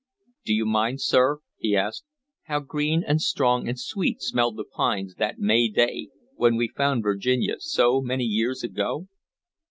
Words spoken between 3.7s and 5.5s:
sweet smelled the pines that